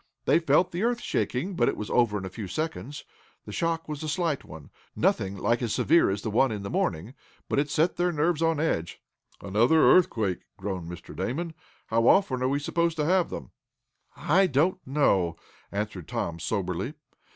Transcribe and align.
They 0.25 0.39
felt 0.39 0.71
the 0.71 0.81
earth 0.81 0.99
shaking, 0.99 1.55
but 1.55 1.69
it 1.69 1.77
was 1.77 1.91
over 1.91 2.17
in 2.17 2.25
a 2.25 2.29
few 2.31 2.47
seconds. 2.47 3.03
The 3.45 3.51
shock 3.51 3.87
was 3.87 4.01
a 4.01 4.09
slight 4.09 4.43
one, 4.43 4.71
nothing 4.95 5.37
like 5.37 5.61
as 5.61 5.75
severe 5.75 6.09
as 6.09 6.23
the 6.23 6.31
one 6.31 6.51
in 6.51 6.63
the 6.63 6.71
morning. 6.71 7.13
But 7.47 7.59
it 7.59 7.69
set 7.69 7.97
their 7.97 8.11
nerves 8.11 8.41
on 8.41 8.59
edge. 8.59 8.99
"Another 9.41 9.79
earthquake!" 9.83 10.39
groaned 10.57 10.89
Mr. 10.89 11.15
Damon. 11.15 11.53
"How 11.85 12.07
often 12.07 12.41
are 12.41 12.49
we 12.49 12.59
to 12.61 13.05
have 13.05 13.29
them?" 13.29 13.51
"I 14.17 14.47
don't 14.47 14.79
know," 14.87 15.35
answered 15.71 16.07
Tom, 16.07 16.39
soberly. 16.39 16.95